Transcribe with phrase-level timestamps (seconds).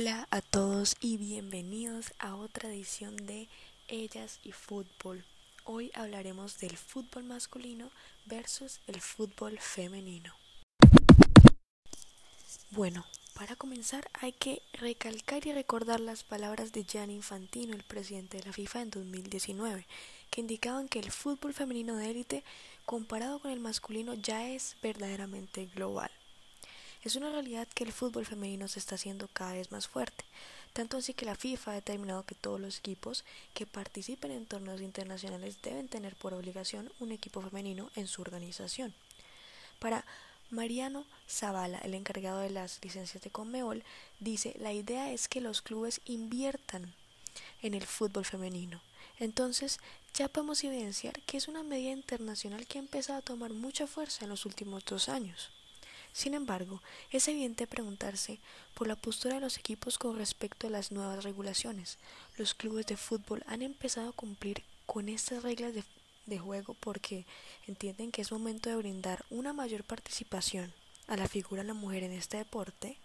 [0.00, 3.48] Hola a todos y bienvenidos a otra edición de
[3.88, 5.24] Ellas y Fútbol.
[5.64, 7.90] Hoy hablaremos del fútbol masculino
[8.26, 10.32] versus el fútbol femenino.
[12.70, 18.38] Bueno, para comenzar hay que recalcar y recordar las palabras de Gianni Infantino, el presidente
[18.38, 19.84] de la FIFA en 2019,
[20.30, 22.44] que indicaban que el fútbol femenino de élite
[22.84, 26.12] comparado con el masculino ya es verdaderamente global.
[27.04, 30.24] Es una realidad que el fútbol femenino se está haciendo cada vez más fuerte,
[30.72, 33.24] tanto así que la FIFA ha determinado que todos los equipos
[33.54, 38.92] que participen en torneos internacionales deben tener por obligación un equipo femenino en su organización.
[39.78, 40.04] Para
[40.50, 43.84] Mariano Zavala, el encargado de las licencias de Conmebol,
[44.18, 46.94] dice, la idea es que los clubes inviertan
[47.62, 48.80] en el fútbol femenino.
[49.20, 49.78] Entonces,
[50.14, 54.24] ya podemos evidenciar que es una medida internacional que ha empezado a tomar mucha fuerza
[54.24, 55.50] en los últimos dos años.
[56.12, 58.40] Sin embargo, es evidente preguntarse
[58.74, 61.98] por la postura de los equipos con respecto a las nuevas regulaciones.
[62.36, 67.24] Los clubes de fútbol han empezado a cumplir con estas reglas de, juego porque
[67.66, 70.72] entienden que es momento de brindar una mayor participación
[71.06, 72.98] a la figura de la mujer en este deporte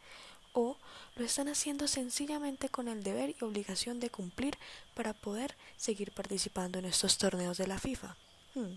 [0.54, 0.78] o
[1.16, 4.58] lo están haciendo sencillamente con el deber y obligación de cumplir
[4.94, 8.16] para poder seguir participando en estos torneos de la FIFA.
[8.56, 8.76] Hmm,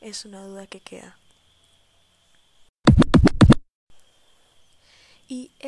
[0.00, 1.16] es una duda que queda.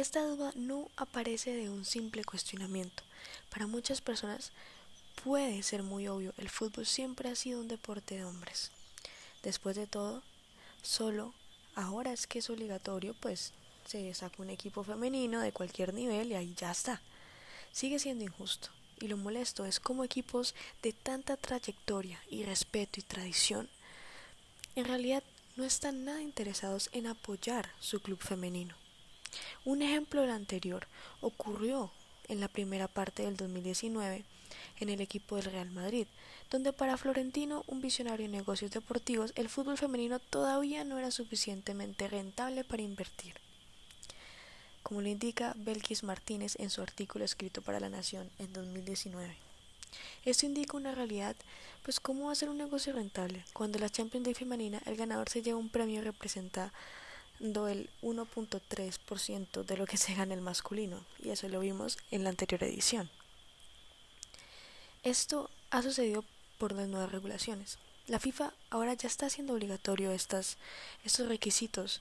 [0.00, 3.02] Esta duda no aparece de un simple cuestionamiento.
[3.50, 4.52] Para muchas personas
[5.24, 8.70] puede ser muy obvio, el fútbol siempre ha sido un deporte de hombres.
[9.42, 10.22] Después de todo,
[10.82, 11.34] solo
[11.74, 13.52] ahora es que es obligatorio, pues
[13.86, 17.00] se saca un equipo femenino de cualquier nivel y ahí ya está.
[17.72, 18.68] Sigue siendo injusto.
[18.98, 23.68] Y lo molesto es como equipos de tanta trayectoria y respeto y tradición
[24.76, 25.22] en realidad
[25.56, 28.74] no están nada interesados en apoyar su club femenino.
[29.66, 30.86] Un ejemplo del anterior
[31.20, 31.90] ocurrió
[32.28, 34.22] en la primera parte del 2019
[34.78, 36.06] en el equipo del Real Madrid,
[36.52, 42.06] donde para Florentino, un visionario en negocios deportivos, el fútbol femenino todavía no era suficientemente
[42.06, 43.34] rentable para invertir.
[44.84, 49.34] Como le indica Belkis Martínez en su artículo escrito para La Nación en 2019.
[50.24, 51.34] Esto indica una realidad,
[51.82, 55.58] pues cómo ser un negocio rentable cuando la Champions League femenina el ganador se lleva
[55.58, 56.72] un premio representa
[57.40, 62.30] el 1.3% de lo que se gana el masculino, y eso lo vimos en la
[62.30, 63.10] anterior edición.
[65.02, 66.24] Esto ha sucedido
[66.58, 67.78] por las nuevas regulaciones.
[68.06, 70.56] La FIFA ahora ya está haciendo obligatorio estas,
[71.04, 72.00] estos requisitos,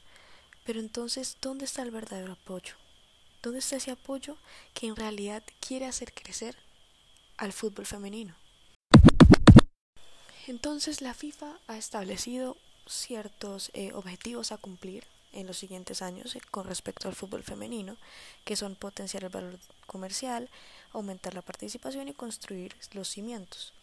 [0.65, 2.75] pero entonces, ¿dónde está el verdadero apoyo?
[3.41, 4.37] ¿Dónde está ese apoyo
[4.73, 6.55] que en realidad quiere hacer crecer
[7.37, 8.35] al fútbol femenino?
[10.47, 12.57] Entonces la FIFA ha establecido
[12.87, 15.03] ciertos eh, objetivos a cumplir
[15.35, 17.97] en los siguientes años eh, con respecto al fútbol femenino,
[18.43, 20.49] que son potenciar el valor comercial,
[20.93, 23.73] aumentar la participación y construir los cimientos.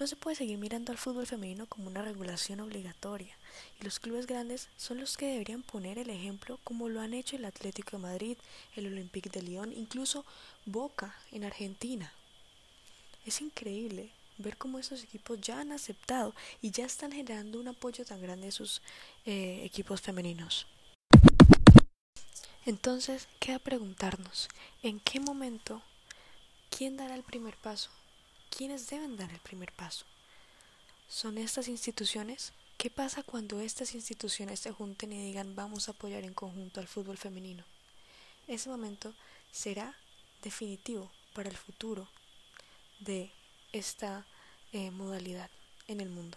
[0.00, 3.36] No se puede seguir mirando al fútbol femenino como una regulación obligatoria,
[3.80, 7.36] y los clubes grandes son los que deberían poner el ejemplo como lo han hecho
[7.36, 8.38] el Atlético de Madrid,
[8.76, 10.24] el Olympique de Lyon, incluso
[10.66, 12.12] Boca en Argentina.
[13.26, 16.32] Es increíble ver cómo estos equipos ya han aceptado
[16.62, 18.80] y ya están generando un apoyo tan grande a sus
[19.26, 20.66] eh, equipos femeninos.
[22.68, 24.50] Entonces queda preguntarnos,
[24.82, 25.80] ¿en qué momento
[26.68, 27.88] quién dará el primer paso?
[28.54, 30.04] ¿Quiénes deben dar el primer paso?
[31.08, 32.52] ¿Son estas instituciones?
[32.76, 36.88] ¿Qué pasa cuando estas instituciones se junten y digan vamos a apoyar en conjunto al
[36.88, 37.64] fútbol femenino?
[38.48, 39.14] Ese momento
[39.50, 39.96] será
[40.42, 42.06] definitivo para el futuro
[43.00, 43.32] de
[43.72, 44.26] esta
[44.72, 45.48] eh, modalidad
[45.86, 46.36] en el mundo.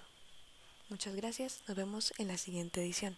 [0.88, 3.18] Muchas gracias, nos vemos en la siguiente edición.